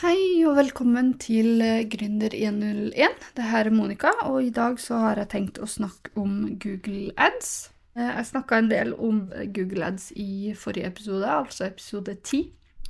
[0.00, 3.24] Hei og velkommen til eh, Gründer 101.
[3.36, 7.10] Det her er Monica, og i dag så har jeg tenkt å snakke om Google
[7.20, 7.50] Ads.
[7.98, 9.18] Eh, Jeg snakka en del om
[9.52, 12.46] Google Ads i forrige episode, altså episode 10.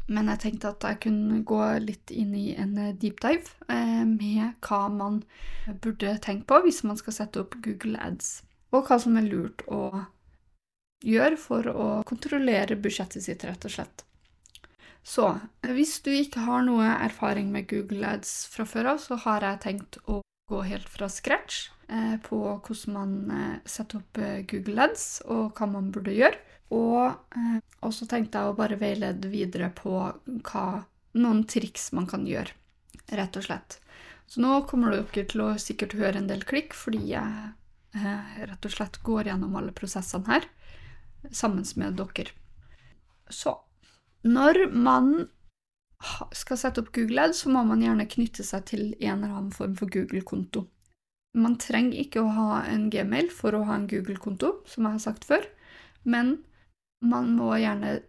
[0.06, 4.04] Men jeg tenkte at jeg kunne gå litt inn i en eh, deep dive eh,
[4.06, 5.24] med hva man
[5.82, 9.66] burde tenke på hvis man skal sette opp Google Ads, og hva som er lurt
[9.66, 10.04] å
[11.02, 14.06] gjøre for å kontrollere budsjettet sitt, rett og slett.
[15.02, 15.26] Så
[15.64, 19.62] hvis du ikke har noe erfaring med Google Ads fra før av, så har jeg
[19.64, 24.88] tenkt å gå helt fra scratch eh, på hvordan man eh, setter opp eh, Google
[24.88, 26.40] Ads, og hva man burde gjøre.
[26.74, 27.58] Og eh,
[27.90, 29.94] så tenkte jeg å bare veilede videre på
[30.50, 30.66] hva,
[31.18, 32.54] noen triks man kan gjøre,
[33.18, 33.80] rett og slett.
[34.30, 37.48] Så nå kommer dere til å sikkert høre en del klikk, fordi jeg
[37.98, 40.46] eh, rett og slett går gjennom alle prosessene her
[41.34, 42.30] sammen med dere.
[43.30, 43.56] Så
[44.26, 45.12] når man
[46.32, 49.54] skal sette opp Google Ads, så må man gjerne knytte seg til en eller annen
[49.54, 50.64] form for Google-konto.
[51.36, 55.02] Man trenger ikke å ha en Gmail for å ha en Google-konto, som jeg har
[55.04, 55.44] sagt før,
[56.02, 56.38] men
[57.04, 58.00] man må gjerne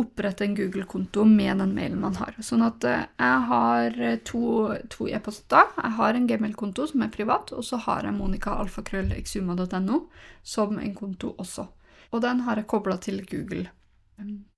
[0.00, 2.34] opprette en Google-konto med den mailen man har.
[2.42, 4.42] Sånn at eh, jeg har to,
[4.90, 5.70] to e-poster.
[5.78, 10.00] Jeg har en Gmail-konto som er privat, og så har jeg monicaalfakrøllexuma.no
[10.42, 11.68] som en konto også.
[12.10, 13.68] Og den har jeg kobla til Google.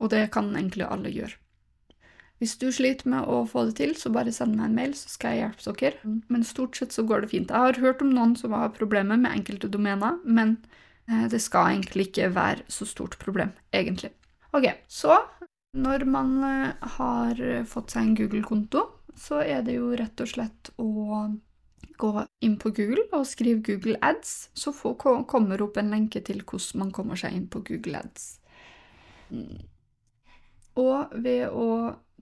[0.01, 1.39] Og det kan egentlig alle gjøre.
[2.37, 5.09] Hvis du sliter med å få det til, så bare send meg en mail, så
[5.09, 6.17] skal jeg hjelpe dere.
[6.29, 7.49] Men stort sett så går det fint.
[7.53, 10.59] Jeg har hørt om noen som har problemer med enkelte domener, men
[11.09, 14.13] eh, det skal egentlig ikke være så stort problem, egentlig.
[14.53, 15.17] Ok, så
[15.81, 17.41] når man eh, har
[17.73, 18.85] fått seg en Google-konto,
[19.17, 20.93] så er det jo rett og slett å
[21.97, 22.13] gå
[22.45, 26.93] inn på Google og skrive Google Ads, så kommer opp en lenke til hvordan man
[26.93, 28.35] kommer seg inn på Google Ads.
[29.31, 29.63] Mm.
[30.77, 31.69] Og ved å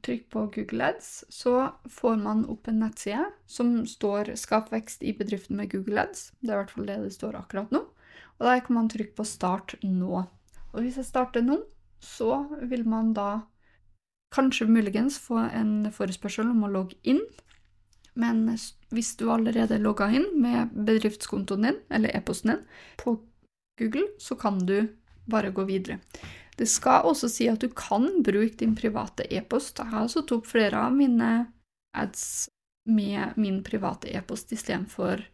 [0.04, 5.14] trykke på Google Ads, så får man opp en nettside som står 'Skap vekst i
[5.16, 6.32] bedriften med Google Ads'.
[6.40, 7.80] Det er i hvert fall det det står akkurat nå.
[8.38, 10.26] Og der kan man trykke på 'Start nå'.
[10.72, 11.62] Og hvis jeg starter nå,
[12.00, 13.42] så vil man da
[14.34, 17.22] kanskje muligens få en forespørsel om å logge inn.
[18.14, 18.46] Men
[18.94, 22.66] hvis du allerede er logga inn med bedriftskontoen din, eller e-posten din,
[22.98, 23.16] på
[23.78, 24.88] Google, så kan du
[25.30, 25.98] bare gå videre.
[26.58, 29.80] Det skal også si at du kan bruke din private e-post.
[29.80, 31.30] Jeg har satt opp flere av mine
[31.96, 32.48] ads
[32.84, 35.24] med min private e-post istedenfor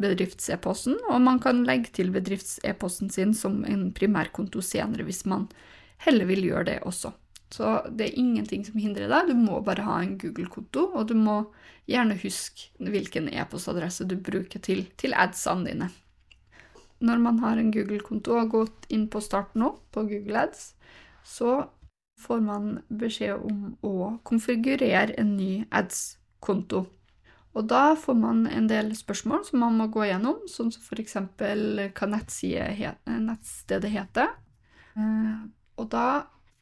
[0.00, 5.48] bedrifts-e-posten, og man kan legge til bedrifts-e-posten sin som en primærkonto senere hvis man
[6.06, 7.12] heller vil gjøre det også.
[7.50, 11.16] Så det er ingenting som hindrer deg, du må bare ha en Google-konto, og du
[11.18, 11.42] må
[11.90, 15.90] gjerne huske hvilken e-postadresse du bruker til, til adsene dine.
[17.00, 20.74] Når man har en Google-konto og har gått inn på Start nå på Google Ads,
[21.24, 21.64] så
[22.20, 26.84] får man beskjed om å konfigurere en ny ads-konto.
[27.56, 31.16] Og da får man en del spørsmål som man må gå gjennom, som f.eks.
[31.16, 34.28] hva nettstedet heter.
[34.94, 35.40] Eh,
[35.80, 36.06] og da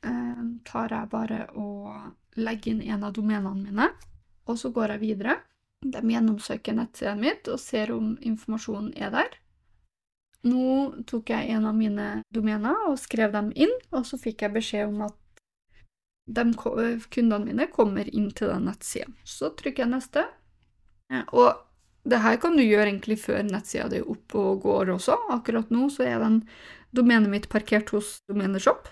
[0.07, 3.91] eh, tar jeg bare og legger inn en av domenene mine,
[4.49, 5.37] og så går jeg videre.
[5.85, 9.37] De gjennomsøker nettsiden mitt og ser om informasjonen er der.
[10.49, 14.55] Nå tok jeg en av mine domener og skrev dem inn, og så fikk jeg
[14.55, 15.17] beskjed om at
[16.29, 16.45] de
[17.09, 19.09] kundene mine kommer inn til den nettsida.
[19.25, 20.27] Så trykker jeg neste.
[21.33, 21.57] Og
[22.09, 25.17] det her kan du gjøre egentlig før nettsida di er oppe og går også.
[25.35, 26.43] Akkurat nå så er den
[26.97, 28.89] domenet mitt parkert hos Domeneshop,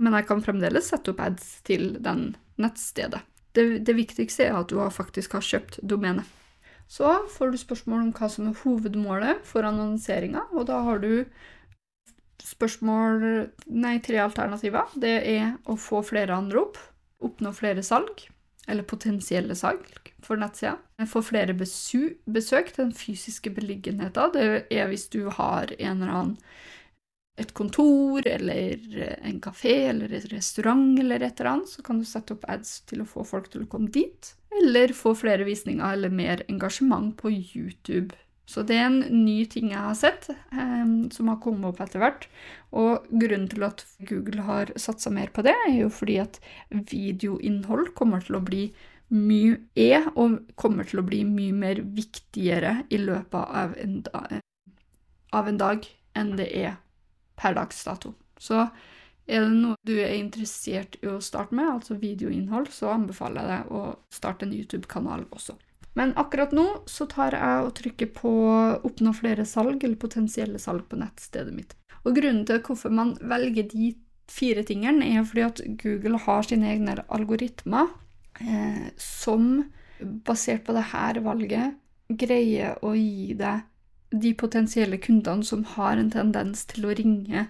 [0.00, 2.30] men jeg kan fremdeles sette opp ads til den
[2.60, 3.20] nettstedet.
[3.56, 6.28] Det, det viktigste er at du faktisk har kjøpt domenet.
[6.90, 11.24] Så får du spørsmål om hva som er hovedmålet for annonseringa, og da har du
[12.42, 13.22] spørsmål
[13.70, 14.90] Nei, tre alternativer.
[14.98, 16.80] Det er å få flere andre opp,
[17.22, 18.24] oppnå flere salg,
[18.66, 20.76] eller potensielle salg for nettsida.
[21.08, 24.34] Få flere besøk til den fysiske beliggenheten.
[24.34, 26.36] Det er hvis du har en eller annen
[27.40, 28.80] et kontor eller
[29.22, 32.80] en kafé eller et restaurant eller et eller annet, så kan du sette opp ads
[32.90, 34.34] til å få folk til å komme dit.
[34.60, 38.16] Eller få flere visninger eller mer engasjement på YouTube.
[38.50, 42.02] Så det er en ny ting jeg har sett, eh, som har kommet opp etter
[42.02, 42.26] hvert.
[42.74, 46.40] Og grunnen til at Google har satsa mer på det, er jo fordi at
[46.90, 48.64] videoinnhold kommer til å bli
[49.14, 54.26] mye er, og kommer til å bli mye mer viktigere i løpet av en, da,
[55.34, 55.86] av en dag
[56.18, 56.78] enn det er
[57.40, 58.14] per dags dato.
[58.40, 58.66] Så
[59.30, 63.50] er det noe du er interessert i å starte med, altså videoinnhold, så anbefaler jeg
[63.52, 63.82] deg å
[64.12, 65.56] starte en YouTube-kanal også.
[65.98, 68.32] Men akkurat nå så tar jeg og trykker på
[68.86, 71.74] 'oppnå flere salg' eller potensielle salg på nettstedet mitt.
[72.04, 73.94] Og grunnen til hvorfor man velger de
[74.30, 77.90] fire tingene, er fordi at Google har sine egne algoritmer
[78.40, 79.64] eh, som,
[80.00, 81.74] basert på dette valget,
[82.08, 83.66] greier å gi deg
[84.10, 87.46] de potensielle kundene som har en tendens til å ringe,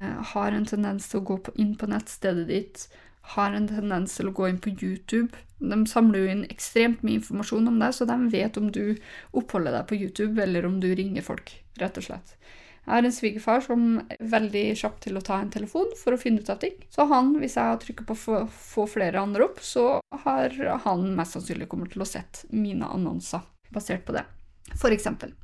[0.00, 2.88] eh, har en tendens til å gå inn på nettstedet ditt,
[3.36, 5.30] har en tendens til å gå inn på YouTube.
[5.58, 8.96] De samler jo inn ekstremt mye informasjon om deg, så de vet om du
[9.36, 12.36] oppholder deg på YouTube, eller om du ringer folk, rett og slett.
[12.80, 16.18] Jeg har en svigerfar som er veldig kjapp til å ta en telefon for å
[16.18, 16.72] finne ut av ting.
[16.90, 21.36] Så han, hvis jeg har trykket på få flere andre opp, så har han mest
[21.36, 24.24] sannsynlig kommet til å sett mine annonser basert på det.
[24.80, 25.36] For eksempel.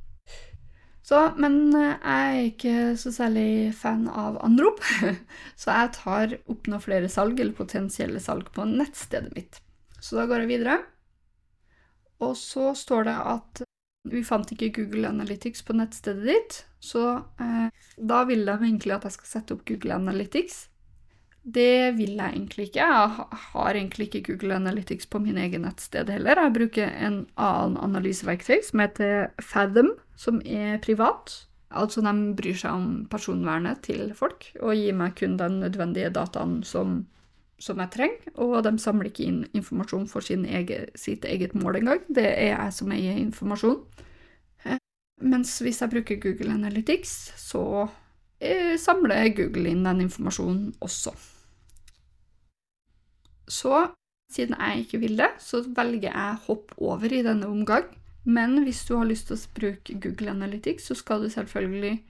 [1.06, 4.82] Så, men eh, jeg er ikke så særlig fan av anrop,
[5.60, 9.60] så jeg tar oppnå flere salg, eller potensielle salg, på nettstedet mitt.
[10.00, 10.80] Så da går jeg videre.
[12.26, 13.62] Og så står det at
[14.10, 17.04] vi fant ikke Google Analytics på nettstedet ditt, så
[17.42, 20.64] eh, da vil de egentlig at jeg skal sette opp Google Analytics.
[21.46, 22.82] Det vil jeg egentlig ikke.
[22.82, 26.40] Jeg har egentlig ikke Google Analytics på min egen nettsted heller.
[26.42, 31.46] Jeg bruker en annen analyseverktøy som heter Fathom, som er privat.
[31.70, 36.64] Altså de bryr seg om personvernet til folk og gir meg kun den nødvendige dataen
[36.66, 37.04] som,
[37.62, 38.34] som jeg trenger.
[38.42, 42.02] Og de samler ikke inn informasjon for egen, sitt eget mål engang.
[42.08, 43.78] Det er jeg som eier informasjon.
[44.66, 44.82] Eh,
[45.22, 47.86] mens hvis jeg bruker Google Analytics, så
[48.40, 51.14] eh, samler Google inn den informasjonen også.
[53.48, 53.86] Så
[54.32, 57.86] siden jeg ikke vil det, så velger jeg hopp over i denne omgang.
[58.26, 62.00] Men hvis du har lyst til å bruke Google Analytics, så skal du selvfølgelig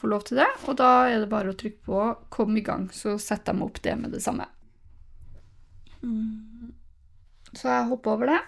[0.00, 0.48] få lov til det.
[0.68, 3.80] Og da er det bare å trykke på 'kom i gang', så setter de opp
[3.82, 4.46] det med det samme.
[6.02, 6.74] Mm.
[7.54, 8.40] Så jeg hopper over det.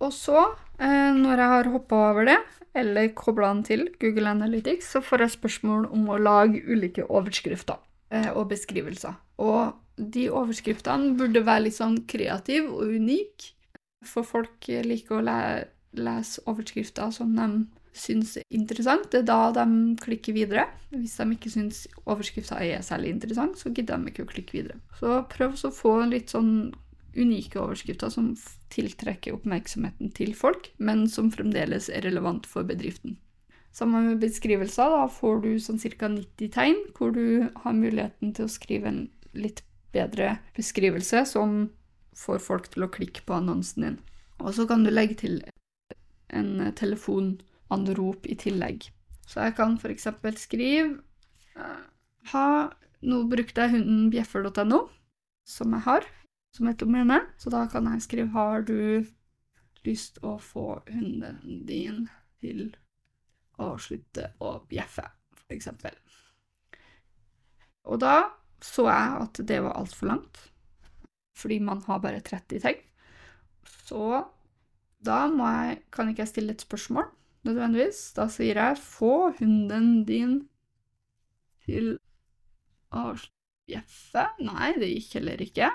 [0.00, 2.38] Og så, eh, når jeg har hoppa over det,
[2.74, 7.78] eller kobla den til Google Analytics, så får jeg spørsmål om å lage ulike overskrifter
[8.10, 9.14] eh, og beskrivelser.
[9.42, 13.52] Og de overskriftene burde være litt sånn kreative og unike.
[14.06, 15.38] For folk liker å le
[15.92, 17.46] lese overskrifter som de
[17.92, 19.10] syns er interessant.
[19.12, 20.66] Det er da de klikker videre.
[20.94, 24.80] Hvis de ikke syns overskrifta er særlig interessant, så gidder de ikke å klikke videre.
[24.98, 26.72] Så prøv å få litt sånn
[27.12, 28.32] unike overskrifter som
[28.72, 33.18] tiltrekker oppmerksomheten til folk, men som fremdeles er relevant for bedriften.
[33.72, 36.08] Sammen med beskrivelser da får du sånn ca.
[36.12, 39.02] 90 tegn, hvor du har muligheten til å skrive en
[39.36, 39.62] litt
[39.92, 41.66] bedre beskrivelse som
[42.16, 43.98] får folk til å klikke på annonsen din.
[44.42, 45.40] Og så kan du legge til
[46.32, 48.88] en telefonanrop i tillegg.
[49.28, 50.08] Så jeg kan f.eks.
[50.42, 50.98] skrive
[51.56, 51.82] eh,
[52.32, 52.46] ha,
[53.02, 54.84] Nå brukte jeg hunden bjeffer.no,
[55.48, 56.04] som jeg har,
[56.54, 57.18] som et domene.
[57.40, 59.02] Så da kan jeg skrive Har du
[59.86, 62.06] lyst å få hunden din
[62.42, 62.68] til
[63.62, 65.04] å slutte å bjeffe,
[65.44, 65.68] f.eks.
[67.90, 68.16] Og da
[68.62, 70.38] så jeg at det var altfor langt,
[71.38, 72.80] fordi man har bare 30 tegn.
[73.86, 74.22] Så
[75.02, 77.08] da jeg, kan ikke jeg stille et spørsmål
[77.46, 78.12] nødvendigvis.
[78.14, 80.48] Da sier jeg 'få hunden din
[81.66, 81.98] til
[82.92, 83.14] å
[83.66, 84.28] bjeffe'.
[84.46, 85.70] Nei, det gikk heller ikke.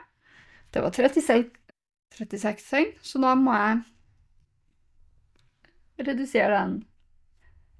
[0.71, 1.51] Det var 36,
[2.11, 3.83] 36 tegn, så da må jeg
[6.07, 6.85] redusere den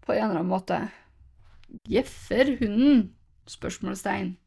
[0.02, 0.82] på en eller annen måte.
[1.84, 3.14] Bjeffer hunden?
[3.48, 4.38] Spørsmålstegn.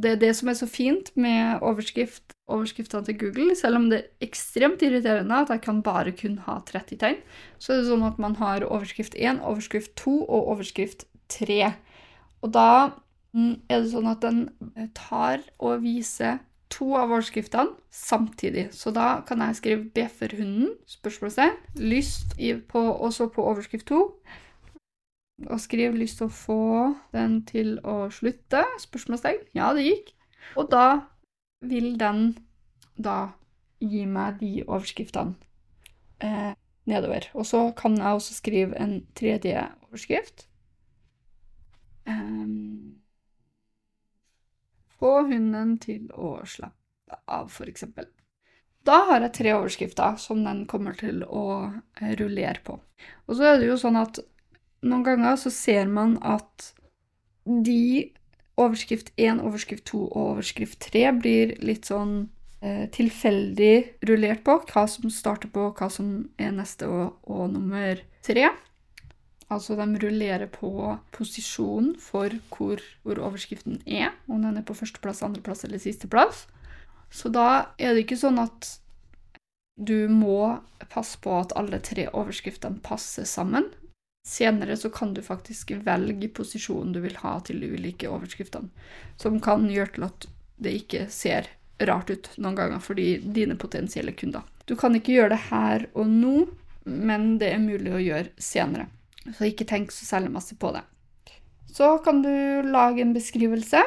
[0.00, 3.56] Det er det som er så fint med overskrift, overskriftene til Google.
[3.58, 7.20] Selv om det er ekstremt irriterende at jeg kan bare kun ha 30 tegn,
[7.60, 11.72] så er det sånn at man har overskrift 1, overskrift 2 og overskrift 3.
[12.40, 12.68] Og da
[13.36, 14.46] mm, er det sånn at den
[14.96, 16.40] tar og viser
[16.70, 18.68] to av overskriftene samtidig.
[18.72, 22.38] Så da kan jeg skrive 'bjefferhunden', spørsmålstegn, lyst
[22.68, 24.04] på, også på overskrift 2
[25.48, 29.46] og skriv 'lyst til å få den til å slutte?' spørsmålstegn.
[29.54, 30.14] Ja, det gikk.
[30.56, 31.00] Og da
[31.60, 32.38] vil den
[32.98, 33.32] da
[33.80, 35.34] gi meg de overskriftene
[36.20, 36.52] eh,
[36.84, 37.30] nedover.
[37.34, 40.46] Og så kan jeg også skrive en tredje overskrift.
[42.06, 43.00] Um,
[45.00, 47.84] få hunden til å slappe av, f.eks.
[48.88, 51.44] Da har jeg tre overskrifter som den kommer til å
[52.00, 52.78] eh, rullere på.
[53.28, 54.20] Og så er det jo sånn at
[54.86, 56.70] noen ganger så ser man at
[57.44, 58.10] de
[58.60, 62.28] overskrift 1, overskrift 2 og overskrift 3 blir litt sånn
[62.60, 64.58] eh, tilfeldig rullert på.
[64.68, 68.50] Hva som starter på hva som er neste og, og nummer 3.
[69.50, 70.70] Altså de rullerer på
[71.16, 76.44] posisjonen for hvor, hvor, overskriften er, om den er på førsteplass, andreplass eller sisteplass.
[77.10, 78.76] Så da er det ikke sånn at
[79.80, 80.60] du må
[80.92, 83.66] passe på at alle tre overskriftene passer sammen.
[84.26, 88.68] Senere så kan du faktisk velge posisjonen du vil ha til de ulike overskriftene,
[89.16, 90.28] som kan gjøre til at
[90.60, 91.48] det ikke ser
[91.88, 94.44] rart ut noen ganger for dine potensielle kunder.
[94.68, 96.34] Du kan ikke gjøre det her og nå,
[96.84, 98.90] men det er mulig å gjøre senere.
[99.36, 100.84] Så ikke tenk så særlig masse på det.
[101.70, 102.30] Så kan du
[102.68, 103.80] lage en beskrivelse,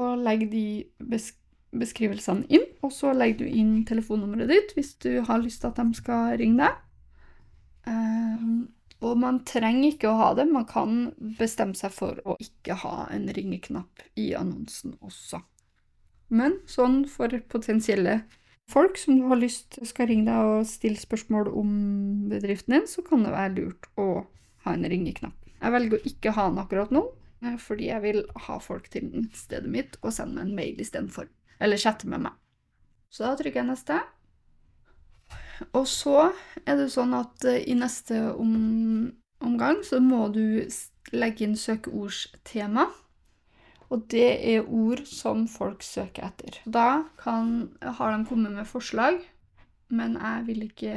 [0.00, 0.66] og legge de
[0.96, 1.40] beskrivelsene
[1.76, 2.66] beskrivelsene inn.
[2.84, 6.36] Og så legger du inn telefonnummeret ditt hvis du har lyst til at de skal
[6.40, 6.80] ringe deg.
[7.88, 8.68] Um,
[9.02, 13.08] og man trenger ikke å ha det, man kan bestemme seg for å ikke ha
[13.10, 15.42] en ringeknapp i annonsen også.
[16.32, 18.22] Men sånn for potensielle
[18.70, 21.72] folk som du har lyst skal ringe deg og stille spørsmål om
[22.30, 24.06] bedriften din, så kan det være lurt å
[24.64, 25.36] ha en ringeknapp.
[25.58, 27.04] Jeg velger å ikke ha den akkurat nå,
[27.42, 31.28] eh, fordi jeg vil ha folk til stedet mitt og sende meg en mail istedenfor.
[31.62, 32.38] Eller chatte med meg.
[33.12, 33.98] Så da trykker jeg neste.
[35.72, 36.30] Og så
[36.66, 39.12] er det sånn at eh, i neste om,
[39.44, 40.62] omgang så må du
[41.12, 42.88] legge inn søkeordstema.
[43.92, 46.62] Og det er ord som folk søker etter.
[46.64, 49.18] Da kan, har de kommet med forslag,
[49.92, 50.94] men jeg vil ikke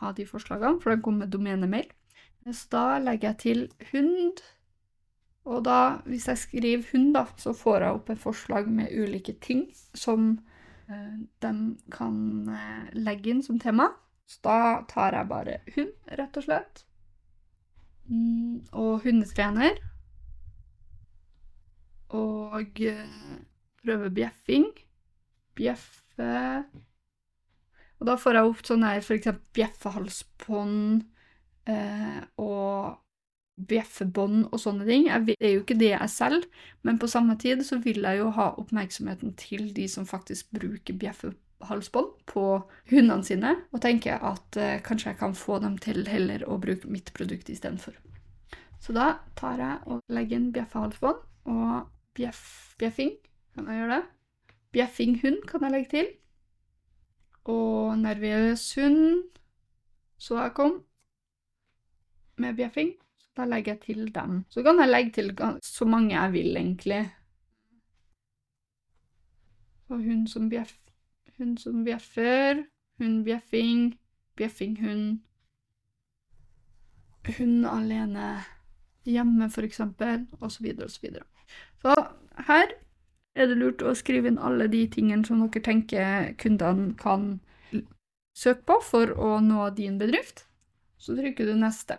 [0.00, 1.90] ha de forslagene, for de kommer med domenemail.
[2.48, 4.40] Så da legger jeg til hund.
[5.44, 9.36] Og da, hvis jeg skriver hund, da, så får jeg opp et forslag med ulike
[9.44, 10.38] ting som
[10.90, 11.52] Eh, de
[11.94, 13.90] kan eh, legge inn som tema.
[14.26, 14.58] Så da
[14.90, 16.84] tar jeg bare hund, rett og slett.
[18.10, 19.78] Mm, og hundetrener.
[22.18, 23.34] Og eh,
[23.82, 24.70] prøve bjeffing.
[25.58, 26.30] Bjeffe
[28.00, 29.28] Og da får jeg opp sånn her f.eks.
[29.56, 31.02] bjeffehalsbånd
[31.68, 32.96] eh, og
[33.68, 35.06] bjeffebånd og sånne ting.
[35.08, 36.46] Jeg, er jo ikke det jeg selv,
[36.86, 40.96] men på samme tid så vil jeg jo ha oppmerksomheten til de som faktisk bruker
[41.00, 42.44] bjeffehalsbånd på
[42.92, 46.90] hundene sine, og tenker at eh, kanskje jeg kan få dem til heller å bruke
[46.90, 47.96] mitt produkt istedenfor.
[48.80, 53.12] Så da tar jeg og legger inn bjeffehalsbånd og bjeff, bjeffing.
[53.54, 54.06] Kan jeg gjøre det?
[54.70, 56.08] Bjeffing hund kan jeg legge til.
[57.50, 59.30] Og nervøs hund
[60.20, 60.82] så jeg kom
[62.36, 62.92] med bjeffing.
[63.36, 64.44] Da legger jeg til dem.
[64.50, 65.32] Så kan jeg legge til
[65.62, 67.02] så mange jeg vil, egentlig.
[69.88, 70.76] Og hun som, bjeff,
[71.38, 72.64] Hun som bjeffer,
[72.98, 73.98] Hun bjeffing,
[74.36, 75.20] bjeffinghund,
[77.38, 78.44] hund alene
[79.04, 81.24] hjemme, for eksempel, og så videre og så videre.
[81.80, 81.94] Så
[82.46, 82.74] her
[83.34, 87.40] er det lurt å skrive inn alle de tingene som dere tenker kundene kan
[88.36, 90.46] søke på for å nå din bedrift.
[91.00, 91.98] Så trykker du neste.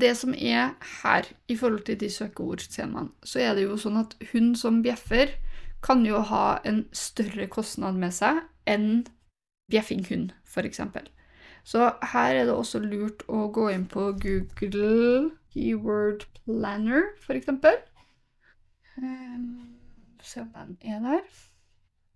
[0.00, 0.70] Det som er
[1.02, 5.34] her, i forhold til de søkeordscenene, så er det jo sånn at hund som bjeffer
[5.84, 9.04] kan jo ha en større kostnad med seg enn
[9.70, 10.80] bjeffinghund, f.eks.
[11.68, 17.52] Så her er det også lurt å gå inn på Google Keyword Planner, f.eks.
[18.96, 19.76] Um,
[20.24, 21.20] se om den er der.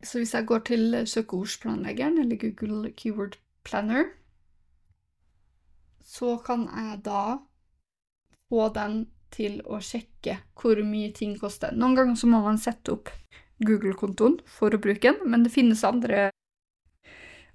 [0.03, 4.09] Så hvis jeg går til søkeordsplanleggeren, eller Google Keyword Planner,
[6.05, 7.39] så kan jeg da
[8.51, 11.73] få den til å sjekke hvor mye ting koster.
[11.73, 13.11] Noen ganger så må man sette opp
[13.63, 16.29] Google-kontoen for å bruke den, men det finnes andre,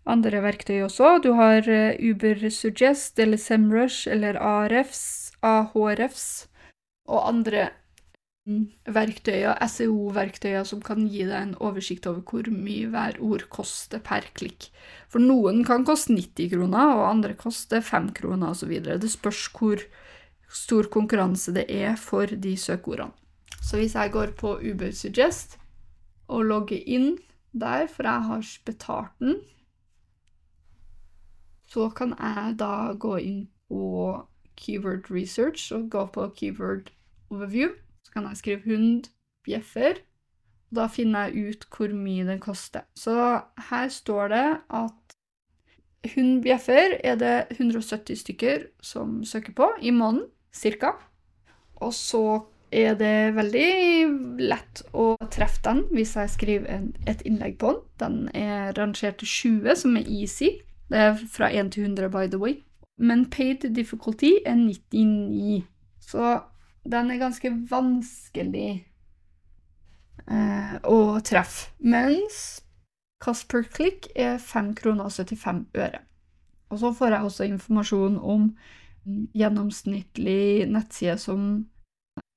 [0.07, 1.17] andre verktøy også.
[1.23, 6.47] Du har eh, Uber Suggest eller Semrush eller Arefs, Ahrefs
[7.07, 7.69] og andre
[8.87, 14.27] verktøyer, SEO-verktøyer, som kan gi deg en oversikt over hvor mye hver ord koster per
[14.37, 14.69] klikk.
[15.11, 18.71] For noen kan koste 90 kroner, og andre koster 5 kroner osv.
[18.87, 19.83] Det spørs hvor
[20.47, 23.11] stor konkurranse det er for de søkeordene.
[23.67, 25.57] Så hvis jeg går på Uber Suggest
[26.31, 27.17] og logger inn
[27.51, 29.41] der, for jeg har betalt den,
[31.67, 34.23] så kan jeg da gå inn på
[34.55, 36.93] Keyword Research og gå på Keyword
[37.29, 37.75] Overview
[38.17, 39.09] kan jeg skrive hund,
[39.45, 40.01] bjeffer.
[40.75, 42.87] Da finner jeg ut hvor mye den koster.
[42.97, 43.13] Så
[43.69, 44.47] her står det
[44.81, 45.17] at
[46.15, 50.95] hund bjeffer er det 170 stykker som søker på i måneden, cirka.
[51.75, 57.59] Og så er det veldig lett å treffe den hvis jeg skriver en, et innlegg
[57.61, 57.85] på den.
[58.01, 60.57] Den er rangert til 20, som er easy.
[60.89, 62.59] Det er fra 1 til 100, by the way.
[62.97, 65.63] Men paid difficulty er 99.
[66.01, 66.39] Så
[66.91, 68.71] den er ganske vanskelig
[70.27, 71.71] eh, å treffe.
[71.79, 72.61] Mens
[73.23, 76.03] kast per klikk er 5 kroner og 75 øre.
[76.71, 78.51] Og så får jeg også informasjon om
[79.37, 81.47] gjennomsnittlig nettside som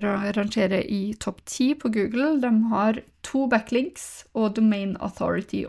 [0.01, 2.39] rangerer i topp 10 på Google.
[2.43, 5.65] De har to backlinks og domain authority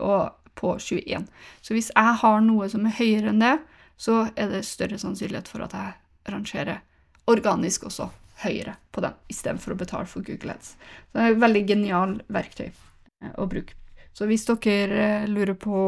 [0.54, 1.26] på 21.
[1.60, 3.56] Så hvis jeg har noe som er høyere enn det,
[3.98, 6.82] så er det større sannsynlighet for at jeg rangerer
[7.30, 8.08] organisk også
[8.42, 10.74] høyere på den, istedenfor å betale for Google Ads.
[11.10, 12.72] Så det er et veldig genial verktøy.
[13.22, 13.74] eh, å bruke.
[14.12, 15.78] Så hvis dere eh, lurer på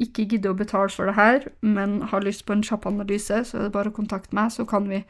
[0.00, 3.58] ikke gidder å betale for det her, men har lyst på en kjapp analyse, så
[3.58, 5.02] er det bare å kontakte meg, så kan vi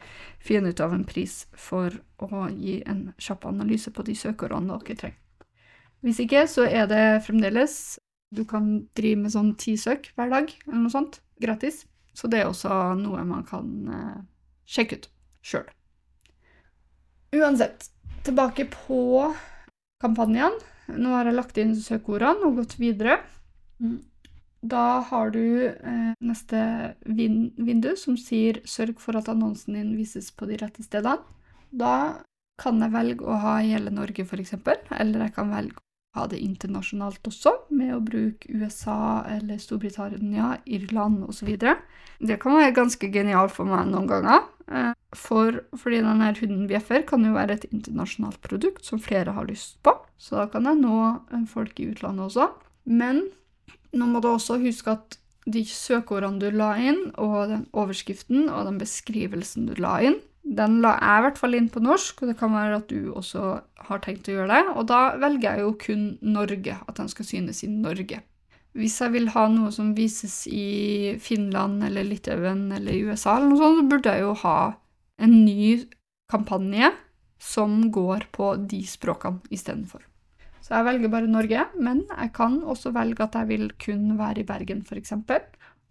[0.43, 4.97] finne ut av en pris for å gi en kjapp analyse på de søkeordene dere
[4.99, 5.17] trenger.
[6.01, 7.99] Hvis ikke, så er det fremdeles
[8.31, 11.81] Du kan drive med sånn ti søk hver dag, eller noe sånt, gratis.
[12.15, 14.21] Så det er også noe man kan eh,
[14.63, 15.09] sjekke ut
[15.43, 15.67] sjøl.
[17.31, 17.85] Uansett,
[18.23, 19.33] tilbake på
[20.03, 20.57] kampanjen.
[20.91, 23.21] Nå har jeg lagt inn søkeordene og gått videre.
[24.61, 26.63] Da har du eh, neste
[27.07, 31.23] vin vindu som sier 'sørg for at annonsen din vises på de rette stedene'.
[31.71, 32.21] Da
[32.61, 34.53] kan jeg velge å ha hele Norge, f.eks.,
[34.91, 35.79] eller jeg kan velge
[36.17, 41.53] ha det internasjonalt også, med å bruke USA eller Storbritannia, Irland osv.
[41.55, 44.43] Det kan være ganske genialt for meg noen ganger.
[44.67, 49.47] Eh, for, fordi denne hunden bjeffer kan jo være et internasjonalt produkt som flere har
[49.47, 50.97] lyst på, så da kan jeg nå
[51.31, 52.49] eh, folk i utlandet også.
[52.91, 53.25] Men
[53.95, 55.17] nå må du også huske at
[55.51, 60.79] de søkeordene du la inn, og den overskriften og den beskrivelsen du la inn, den
[60.81, 63.45] la jeg i hvert fall inn på norsk, og det kan være at du også
[63.87, 64.75] har tenkt å gjøre det.
[64.75, 68.21] Og da velger jeg jo kun Norge, at den skal synes i Norge.
[68.77, 73.59] Hvis jeg vil ha noe som vises i Finland eller Litauen eller USA, eller noe
[73.59, 74.57] sånt, så burde jeg jo ha
[75.21, 75.65] en ny
[76.31, 76.93] kampanje
[77.41, 80.05] som går på de språkene istedenfor.
[80.61, 84.43] Så jeg velger bare Norge, men jeg kan også velge at jeg vil kun være
[84.43, 85.17] i Bergen, f.eks.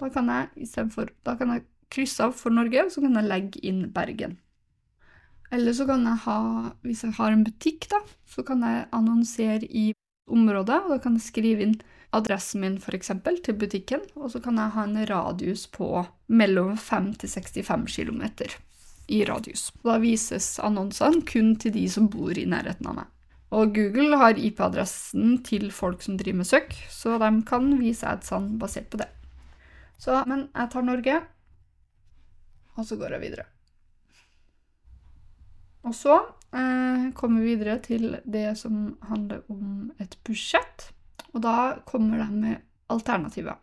[0.00, 1.52] Da kan jeg istedenfor Da kan
[1.90, 4.38] krysse av for Norge, og så kan jeg legge inn Bergen.
[5.50, 6.40] Eller så kan jeg ha
[6.86, 9.90] Hvis jeg har en butikk, da, så kan jeg annonsere i
[10.30, 11.80] området, og da kan jeg skrive inn
[12.14, 13.10] adressen min f.eks.
[13.42, 18.22] til butikken, og så kan jeg ha en radius på mellom 5 til 65 km
[19.10, 19.70] i radius.
[19.82, 23.08] Da vises annonsene kun til de som bor i nærheten av meg.
[23.50, 28.58] Og Google har IP-adressen til folk som driver med søk, så de kan vise adsene
[28.58, 29.08] basert på det.
[29.98, 31.16] Så, men jeg tar Norge,
[32.80, 33.46] og så går jeg videre.
[35.86, 36.16] Og så
[36.52, 40.90] eh, kommer vi videre til det som handler om et budsjett.
[41.32, 42.60] Og da kommer det med
[42.92, 43.56] alternativer.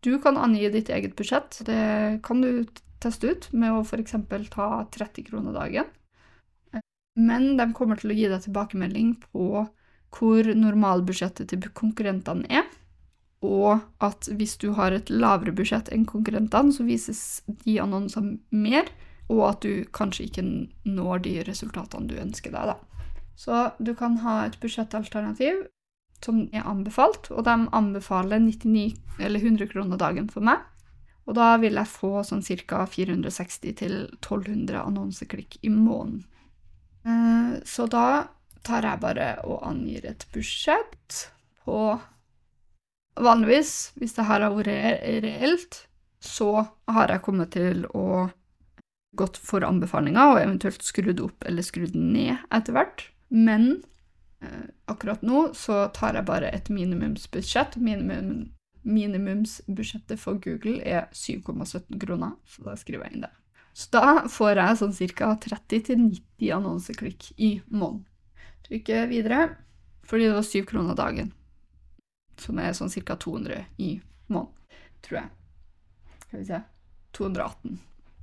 [0.00, 1.62] Du kan angi ditt eget budsjett.
[1.66, 2.66] Det kan du
[3.02, 4.14] teste ut med å f.eks.
[4.52, 5.90] ta 30 kroner dagen.
[7.18, 9.66] Men de kommer til å gi deg tilbakemelding på
[10.10, 12.66] hvor normalbudsjettet til konkurrentene er,
[13.40, 17.22] og at hvis du har et lavere budsjett enn konkurrentene, så vises
[17.64, 18.90] de annonsene mer,
[19.30, 20.44] og at du kanskje ikke
[20.84, 22.74] når de resultatene du ønsker deg.
[22.74, 23.06] Da.
[23.38, 25.64] Så du kan ha et budsjettalternativ
[26.24, 30.60] som er anbefalt, og de anbefaler 99 eller 100 kroner dagen for meg.
[31.24, 32.84] Og da vil jeg få sånn ca.
[32.90, 33.72] 460
[34.18, 36.24] 1200 annonseklikk i måneden.
[37.06, 38.28] Eh, så da
[38.66, 41.20] tar jeg bare og angir et budsjett
[41.64, 41.96] på
[43.20, 44.70] Vanligvis, hvis det her har vært
[45.24, 45.80] reelt,
[46.20, 48.28] så har jeg kommet til å
[49.16, 53.08] gått for anbefalinga og eventuelt skrudd opp eller skrudd ned etter hvert.
[53.30, 53.82] Men
[54.42, 57.76] eh, akkurat nå så tar jeg bare et minimumsbudsjett.
[57.80, 58.50] Minimum,
[58.86, 63.34] minimumsbudsjettet for Google er 7,17 kroner, så da skriver jeg inn det.
[63.74, 65.34] Så da får jeg sånn ca.
[65.46, 68.06] 30-90 annonseklikk i måneden.
[68.66, 69.44] Trykker videre,
[70.06, 71.30] fordi det var 7 kroner dagen.
[72.40, 73.16] Som er sånn ca.
[73.20, 73.90] 200 i
[74.32, 75.30] måneden, tror jeg.
[76.24, 76.62] Skal vi se
[77.18, 77.78] 218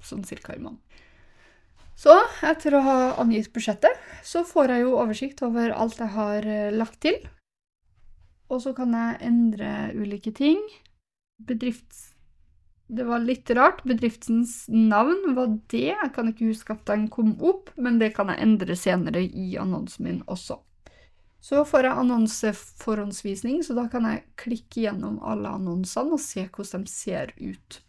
[0.08, 0.56] sånn ca.
[0.56, 0.82] i måneden.
[1.98, 2.14] Så
[2.46, 6.74] etter å ha angitt budsjettet, så får jeg jo oversikt over alt jeg har eh,
[6.74, 7.18] lagt til.
[8.54, 10.62] Og så kan jeg endre ulike ting.
[11.42, 12.12] Bedrifts
[12.88, 13.82] det var litt rart.
[13.84, 15.90] Bedriftens navn var det.
[15.92, 19.58] Jeg kan ikke huske at den kom opp, men det kan jeg endre senere i
[19.60, 20.62] annonsen min også.
[21.40, 26.88] Så får jeg annonseforhåndsvisning, så da kan jeg klikke gjennom alle annonsene og se hvordan
[26.88, 27.82] de ser ut.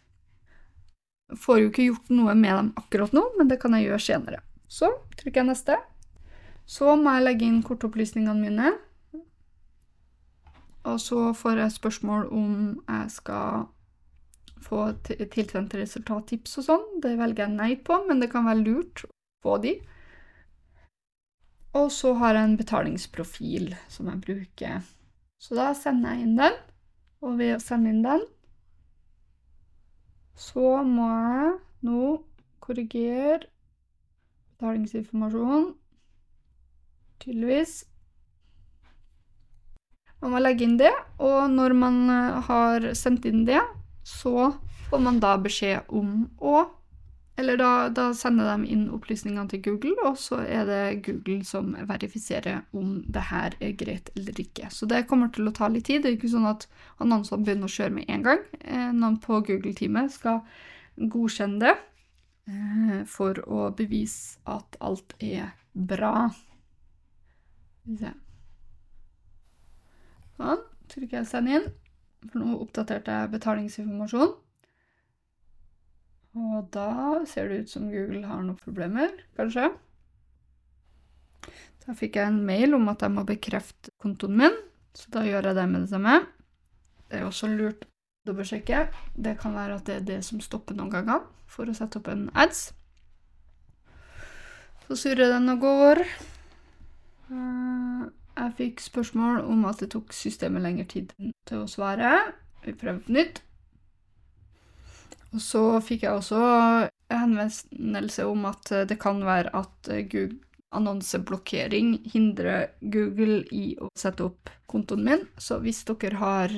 [1.29, 4.05] Jeg får jo ikke gjort noe med dem akkurat nå, men det kan jeg gjøre
[4.05, 4.43] senere.
[4.69, 5.79] Så trykker jeg neste.
[6.69, 8.71] Så må jeg legge inn kortopplysningene mine.
[10.89, 13.67] Og så får jeg spørsmål om jeg skal
[14.63, 16.85] få tiltrente resultattips og sånn.
[17.03, 19.11] Det velger jeg nei på, men det kan være lurt å
[19.45, 19.75] få de.
[21.77, 24.81] Og så har jeg en betalingsprofil som jeg bruker.
[25.39, 26.55] Så da sender jeg inn den,
[27.21, 28.25] og ved å sende inn den
[30.39, 31.51] så må jeg
[31.83, 32.03] nå
[32.63, 33.41] korrigere
[34.55, 35.73] betalingsinformasjon.
[37.19, 37.73] Tydeligvis.
[40.19, 41.99] Man må legge inn det, og når man
[42.47, 43.59] har sendt inn det,
[44.07, 44.51] så
[44.89, 46.63] får man da beskjed om å
[47.39, 51.69] Eller da, da, sender de inn opplysningene til Google, og så er det Google som
[51.87, 54.67] verifiserer om det her er greit eller ikke.
[54.75, 56.03] Så det kommer til å ta litt tid.
[56.03, 56.65] Det er ikke sånn at
[56.99, 58.43] annonsene begynner å kjøre med en gang.
[58.59, 60.41] Eh, noen på Google-teamet skal
[60.99, 61.75] godkjenne det
[62.51, 66.27] eh, for å bevise at alt er bra.
[70.35, 70.67] Sånn.
[70.89, 71.71] Trykker jeg 'send inn',
[72.27, 74.35] for nå oppdaterte jeg betalingsinformasjon.
[76.39, 76.89] Og da
[77.27, 79.67] ser det ut som Google har noen problemer, kanskje.
[81.83, 84.57] Da fikk jeg en mail om at jeg må bekrefte kontoen min,
[84.95, 86.19] så da gjør jeg det med det samme.
[87.09, 87.89] Det er også lurt å
[88.29, 88.83] dobbeltsjekke.
[89.17, 92.11] Det kan være at det er det som stopper noen ganger for å sette opp
[92.13, 92.69] en ads.
[94.87, 96.03] Så surrer den og går.
[97.33, 98.05] Eh,
[98.39, 102.13] jeg fikk spørsmål om at det tok systemet lengre tid til å svare.
[102.63, 103.41] Vi prøver på nytt.
[105.29, 106.39] Og så fikk jeg også
[107.09, 110.39] henvendelse om at det kan være at Google
[110.75, 115.25] annonseblokkering hindrer Google i å sette opp kontoen min.
[115.37, 116.55] Så hvis dere har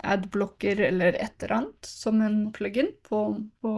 [0.00, 3.20] adblocker eller et eller annet som en plugin på,
[3.60, 3.74] på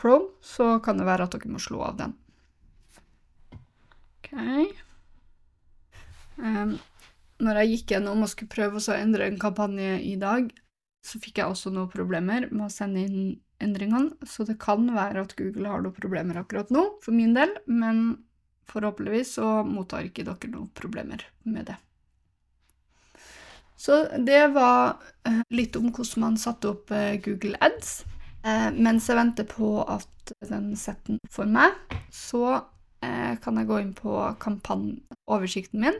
[0.00, 2.16] Chrome, så kan det være at dere må slå av den.
[4.22, 4.32] OK.
[6.42, 6.74] Um,
[7.42, 10.50] når jeg gikk gjennom og skulle prøve å endre en kampanje i dag,
[11.02, 13.22] så fikk jeg også noen problemer med å sende inn
[13.62, 17.54] endringene, så det kan være at Google har noen problemer akkurat nå, for min del,
[17.70, 18.22] men
[18.70, 21.78] forhåpentligvis så mottar ikke dere noen problemer med det.
[23.82, 28.04] Så det var eh, litt om hvordan man satte opp eh, Google Ads.
[28.46, 31.74] Eh, mens jeg venter på at den setter den for meg,
[32.10, 32.62] så
[33.02, 35.96] kan jeg gå inn på kampanjeoversikten min,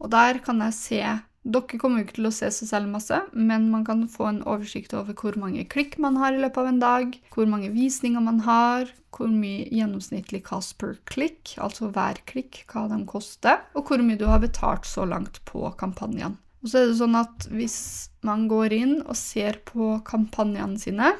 [0.00, 1.00] og der kan jeg se
[1.40, 4.42] dere kommer jo ikke til å se seg selv masse, men man kan få en
[4.44, 8.20] oversikt over hvor mange klikk man har i løpet av en dag, hvor mange visninger
[8.20, 13.88] man har, hvor mye gjennomsnittlig cost per klikk, altså hver klikk, hva de koster, og
[13.88, 16.36] hvor mye du har betalt så langt på kampanjene.
[16.60, 17.80] Og så er det sånn at hvis
[18.26, 21.14] man går inn og ser på kampanjene sine,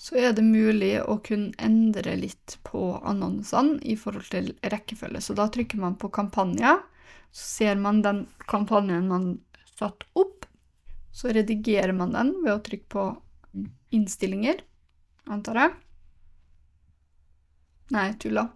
[0.00, 5.20] så er det mulig å kunne endre litt på annonsene i forhold til rekkefølge.
[5.20, 6.80] Så da trykker man på kampanjer
[7.30, 9.30] så ser man den kampanjen man
[9.76, 10.46] satt opp.
[11.12, 13.06] Så redigerer man den ved å trykke på
[13.96, 14.60] innstillinger,
[15.32, 15.74] antar jeg.
[17.94, 18.48] Nei, tulla.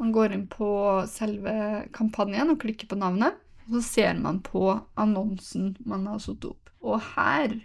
[0.00, 0.68] Man går inn på
[1.10, 1.52] selve
[1.96, 3.36] kampanjen og klikker på navnet.
[3.66, 6.70] Og så ser man på annonsen man har satt opp.
[6.80, 7.58] Og her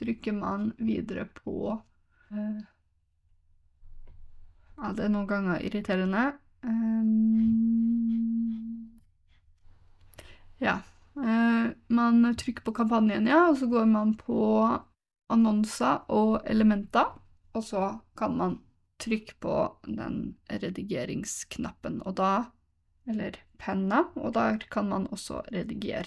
[0.00, 2.60] trykker man videre på uh,
[4.80, 6.32] Ja, det er noen ganger irriterende.
[6.64, 8.41] Um,
[10.62, 10.78] ja.
[11.16, 14.42] Eh, man trykker på kampanjen, ja, og så går man på
[15.32, 17.12] annonser og elementer,
[17.52, 18.58] og så kan man
[19.02, 22.32] trykke på den redigeringsknappen, og da
[23.02, 26.06] Eller penna, og der kan man også redigere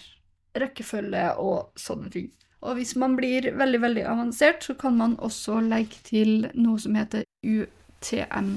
[0.56, 2.30] rekkefølge og sånne ting.
[2.64, 6.96] Og hvis man blir veldig, veldig avansert, så kan man også legge til noe som
[6.96, 8.56] heter UTM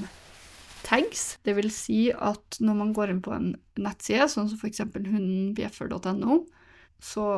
[0.89, 1.37] tags.
[1.45, 4.83] Det vil si at når man går inn på en nettside, sånn som f.eks.
[4.97, 6.41] hundenbjeffer.no,
[6.99, 7.29] så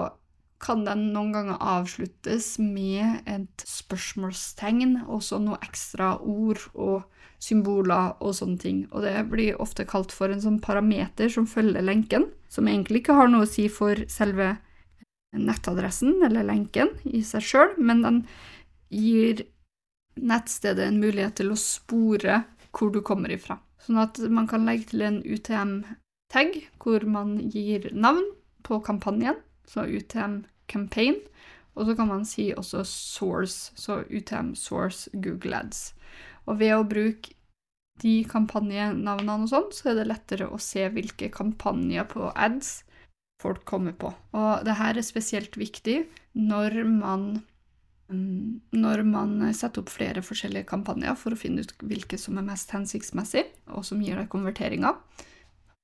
[0.62, 7.02] kan den noen ganger avsluttes med et spørsmålstegn, og så noe ekstra ord og
[7.42, 8.82] symboler og sånne ting.
[8.94, 13.18] Og det blir ofte kalt for en sånn parameter som følger lenken, som egentlig ikke
[13.18, 14.54] har noe å si for selve
[15.32, 18.22] nettadressen eller lenken i seg sjøl, men den
[18.92, 19.46] gir
[20.20, 22.44] nettstedet en mulighet til å spore
[22.76, 23.60] hvor du kommer ifra.
[23.82, 28.26] Sånn at man kan legge til en UTM-tag hvor man gir navn
[28.66, 31.18] på kampanjen, så UTM Campaign,
[31.76, 35.92] og så kan man si også source, så UTM Source Google Ads.
[36.48, 37.36] Og ved å bruke
[38.02, 42.82] de kampanjenavnene og sånn, så er det lettere å se hvilke kampanjer på ads
[43.42, 44.12] folk kommer på.
[44.38, 46.04] Og det her er spesielt viktig
[46.38, 47.26] når man
[48.12, 52.74] når man setter opp flere forskjellige kampanjer for å finne ut hvilke som er mest
[52.76, 55.00] hensiktsmessig, og som gir deg konverteringer,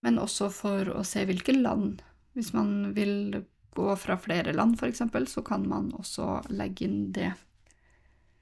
[0.05, 2.03] men også for å se hvilke land.
[2.37, 3.41] Hvis man vil
[3.77, 7.31] gå fra flere land, f.eks., så kan man også legge inn det.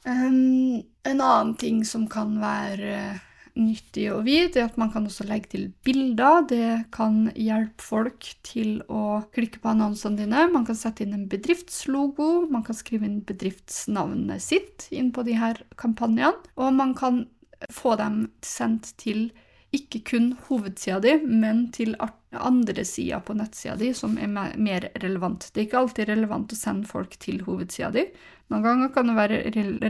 [0.06, 3.20] Um, en annen ting som kan være
[3.56, 6.46] nyttig å vite, er at man kan også legge til bilder.
[6.50, 10.46] Det kan hjelpe folk til å klikke på annonsene dine.
[10.52, 15.38] Man kan sette inn en bedriftslogo, man kan skrive inn bedriftsnavnet sitt inn på de
[15.40, 17.26] her kampanjene, og man kan
[17.74, 19.30] få dem sendt til
[19.76, 21.96] ikke kun hovedsida di, men til
[22.36, 25.50] andre sider på nettsida di som er mer relevant.
[25.52, 28.06] Det er ikke alltid relevant å sende folk til hovedsida di.
[28.54, 29.40] Noen ganger kan det være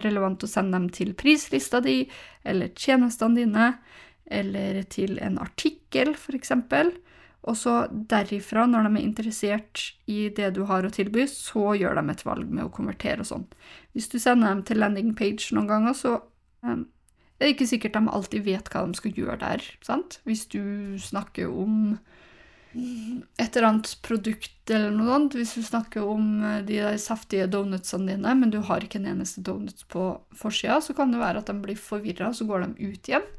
[0.03, 2.03] relevant å sende dem til prislista di,
[2.43, 3.71] eller tjenestene dine,
[4.25, 6.53] eller til en artikkel, f.eks.
[7.45, 11.99] Og så derifra, når de er interessert i det du har å tilby, så gjør
[11.99, 13.45] de et valg med å konvertere og sånn.
[13.93, 16.15] Hvis du sender dem til landing page noen ganger, så
[16.65, 16.87] um,
[17.35, 19.63] det er ikke sikkert de alltid vet hva de skal gjøre der.
[19.83, 20.19] sant?
[20.23, 21.97] Hvis du snakker om
[22.75, 27.47] et eller annet produkt eller noe annet, hvis du snakker om eh, de der saftige
[27.51, 31.43] donutsene dine, men du har ikke en eneste donut på forsida, så kan det være
[31.43, 33.29] at de blir forvirra, så går de ut igjen.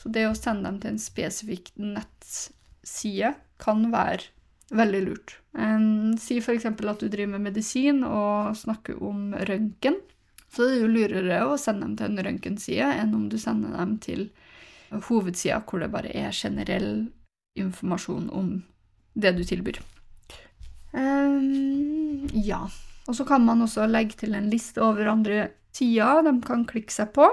[0.00, 4.32] Så det å sende dem til en spesifikk nettside kan være
[4.76, 5.38] veldig lurt.
[5.56, 6.66] Um, si f.eks.
[6.68, 10.00] at du driver med medisin og snakker om røntgen.
[10.52, 13.74] Så det er jo lurere å sende dem til en røntgenside enn om du sender
[13.76, 14.28] dem til
[14.90, 17.08] hovedsida, hvor det bare er generell
[17.58, 18.50] informasjon om
[19.14, 19.80] det du tilbyr.
[20.92, 22.66] Um, ja.
[23.06, 26.94] Og så kan man også legge til en liste over andre sider de kan klikke
[26.94, 27.28] seg på.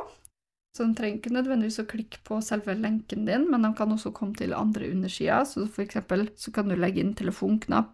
[0.74, 4.10] Så de trenger ikke nødvendigvis å klikke på selve lenken din, men de kan også
[4.16, 5.46] komme til andre undersider.
[5.46, 7.92] Så for eksempel så kan du legge inn telefonknapp,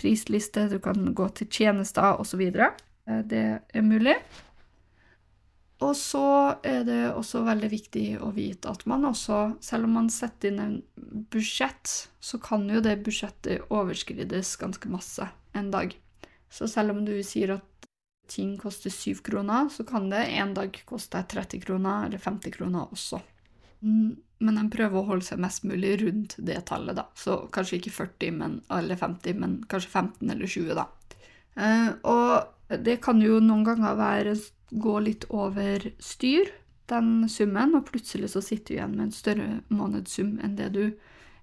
[0.00, 2.42] prisliste, du kan gå til tjenester osv.
[2.50, 2.80] Eh,
[3.30, 3.44] det
[3.74, 4.16] er mulig.
[5.80, 6.24] Og så
[6.66, 10.60] er det også veldig viktig å vite at man også, selv om man setter inn
[10.60, 10.76] en
[11.32, 11.88] budsjett,
[12.20, 15.24] så kan jo det budsjettet overskrides ganske masse
[15.56, 15.94] en dag.
[16.52, 17.88] Så selv om du sier at
[18.30, 22.92] ting koster 7 kroner, så kan det en dag koste 30 kroner eller 50 kroner
[22.92, 23.22] også.
[23.80, 27.08] Mm, men en prøver å holde seg mest mulig rundt det tallet, da.
[27.16, 30.86] Så kanskje ikke 40 men, eller 50, men kanskje 15 eller 20, da.
[31.56, 34.34] Eh, og det kan jo noen ganger være
[34.70, 36.50] gå litt over styr,
[36.90, 40.84] den summen, og plutselig så sitter du igjen med en større månedssum enn det du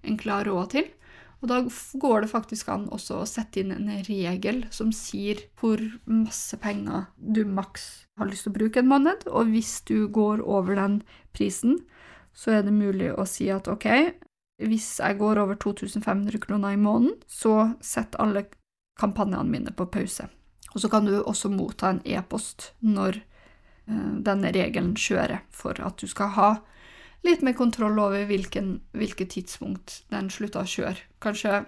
[0.04, 0.88] egentlig har råd til.
[1.38, 1.60] Og da
[2.02, 7.06] går det faktisk an også å sette inn en regel som sier hvor masse penger
[7.16, 7.86] du maks
[8.18, 11.02] har lyst til å bruke en måned, og hvis du går over den
[11.36, 11.78] prisen,
[12.34, 13.86] så er det mulig å si at ok,
[14.66, 18.48] hvis jeg går over 2500 kroner i måneden, så sett alle
[18.98, 20.26] kampanjene mine på pause.
[20.74, 23.20] Og så kan du også motta en e-post når
[23.88, 26.50] uh, denne regelen kjører, for at du skal ha
[27.26, 31.06] litt mer kontroll over hvilken, hvilket tidspunkt den slutta å kjøre.
[31.22, 31.64] Kanskje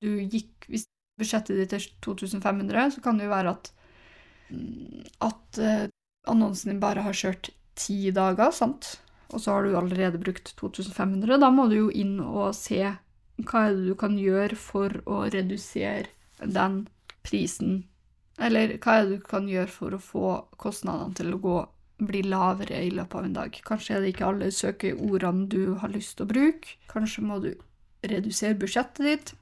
[0.00, 0.86] du gikk Hvis
[1.20, 3.70] budsjettet ditt er 2500, så kan det jo være at,
[4.48, 5.86] mm, at uh,
[6.30, 8.94] annonsen din bare har kjørt ti dager, sant?
[9.30, 11.38] Og så har du allerede brukt 2500.
[11.42, 12.80] Da må du jo inn og se
[13.40, 16.08] hva er det du kan gjøre for å redusere
[16.40, 16.82] den
[17.24, 17.82] prisen
[18.40, 21.56] eller hva er det du kan gjøre for å få kostnadene til å gå,
[22.00, 23.58] bli lavere i løpet av en dag?
[23.66, 26.78] Kanskje er det ikke alle søkeordene du har lyst til å bruke.
[26.88, 27.50] Kanskje må du
[28.06, 29.34] redusere budsjettet ditt.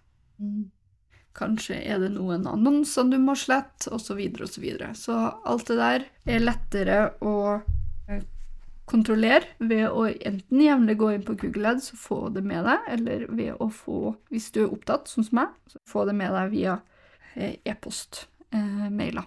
[1.39, 4.49] Kanskje er det noen annonser du må slette, osv., osv.
[4.51, 7.37] Så, videre, og så, så alt det der er lettere å
[8.11, 8.25] eh,
[8.91, 12.91] kontrollere ved å enten jevnlig gå inn på Google Ads og få det med deg,
[12.97, 16.51] eller ved å få, hvis du er opptatt, sånn som meg, få det med deg
[16.57, 16.81] via
[17.37, 19.27] eh, e-post eh, mailer.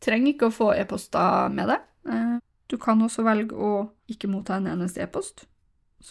[0.00, 1.80] Trenger ikke å få e-poster med det.
[2.08, 2.36] Eh,
[2.70, 5.46] du kan også velge å ikke motta en eneste e-post,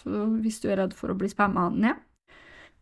[0.04, 1.98] hvis du er redd for å bli spamma ned.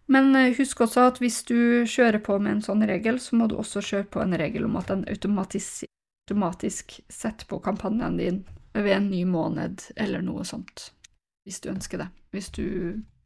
[0.07, 3.49] Men eh, husk også at hvis du kjører på med en sånn regel, så må
[3.51, 5.87] du også kjøre på en regel om at den automatisk,
[6.27, 8.39] automatisk setter på kampanjen din
[8.73, 10.91] ved en ny måned eller noe sånt,
[11.47, 12.09] hvis du ønsker det.
[12.35, 12.65] Hvis du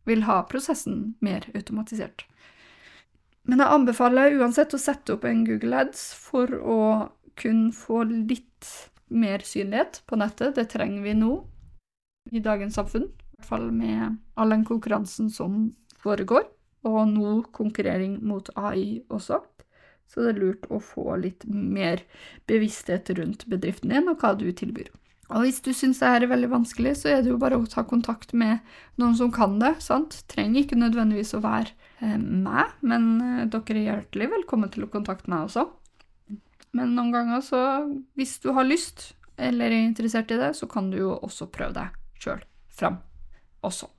[0.09, 2.25] vil ha prosessen mer automatisert.
[3.49, 6.79] Men jeg anbefaler uansett å sette opp en Google Ads for å
[7.39, 8.69] kunne få litt
[9.11, 10.55] mer synlighet på nettet.
[10.55, 11.33] Det trenger vi nå
[12.31, 16.45] i dagens samfunn, i hvert fall med all den konkurransen som foregår,
[16.85, 19.41] og nå konkurrering mot AI også.
[20.11, 22.03] Så det er lurt å få litt mer
[22.49, 24.89] bevissthet rundt bedriften din og hva du tilbyr.
[25.31, 27.85] Og hvis du syns det er veldig vanskelig, så er det jo bare å ta
[27.87, 28.59] kontakt med
[28.99, 29.77] noen som kan det.
[29.83, 30.17] sant?
[30.31, 31.71] Trenger ikke nødvendigvis å være
[32.03, 35.69] eh, meg, men eh, dere er hjertelig velkommen til å kontakte meg også.
[36.75, 37.61] Men noen ganger så,
[38.19, 41.73] hvis du har lyst eller er interessert i det, så kan du jo også prøve
[41.79, 42.99] deg sjøl fram
[43.65, 43.89] også.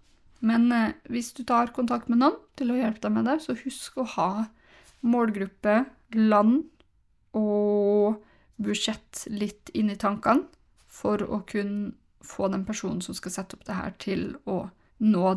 [0.45, 3.57] Men eh, hvis du tar kontakt med noen til å hjelpe deg med det, så
[3.57, 4.31] husk å ha
[5.03, 5.85] målgruppe,
[6.19, 6.67] land
[7.35, 8.21] og
[8.63, 10.45] budsjett litt inn i tankene
[11.03, 14.65] for å kunne få den personen som skal sette opp det her, til å
[15.03, 15.33] nå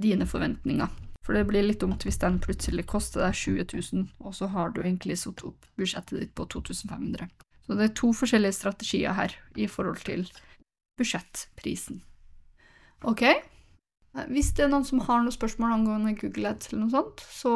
[0.00, 0.88] dine forventninger.
[1.22, 4.72] For det blir litt dumt hvis den plutselig koster deg 20 000, og så har
[4.72, 7.28] du egentlig satt opp budsjettet ditt på 2500.
[7.62, 10.24] Så det er to forskjellige strategier her i forhold til
[10.98, 12.00] budsjettprisen.
[13.06, 13.22] Ok,
[14.16, 17.24] Eh, Hvis det er noen som har noen spørsmål angående Google Ads, eller noe sånt,
[17.32, 17.54] så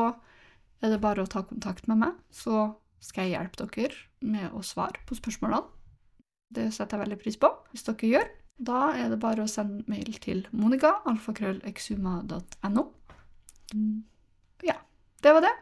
[0.82, 2.18] er det bare å ta kontakt med meg.
[2.32, 5.68] Så skal jeg hjelpe dere med å svare på spørsmålene.
[6.54, 8.28] Det setter jeg veldig pris på hvis dere gjør.
[8.56, 12.84] Da er det bare å sende mail til monica, alfakrøllexuma.no.
[14.64, 14.78] Ja,
[15.22, 15.52] det var det.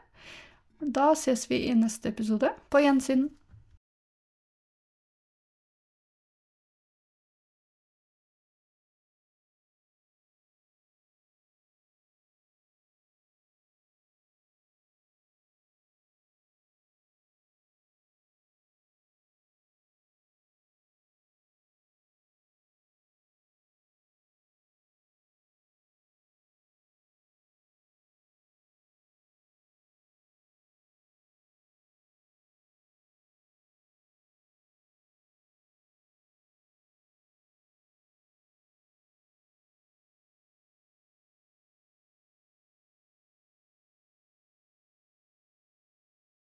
[0.95, 2.53] Da ses vi i neste episode.
[2.71, 3.29] På gjensyn.